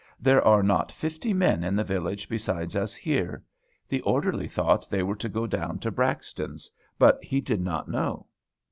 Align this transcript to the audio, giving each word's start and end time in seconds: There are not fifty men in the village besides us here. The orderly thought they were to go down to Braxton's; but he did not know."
There 0.19 0.43
are 0.43 0.63
not 0.63 0.91
fifty 0.91 1.31
men 1.31 1.63
in 1.63 1.75
the 1.75 1.83
village 1.83 2.27
besides 2.27 2.75
us 2.75 2.95
here. 2.95 3.43
The 3.87 4.01
orderly 4.01 4.47
thought 4.47 4.89
they 4.89 5.03
were 5.03 5.15
to 5.17 5.29
go 5.29 5.45
down 5.45 5.77
to 5.77 5.91
Braxton's; 5.91 6.71
but 6.97 7.23
he 7.23 7.39
did 7.39 7.61
not 7.61 7.87
know." 7.87 8.25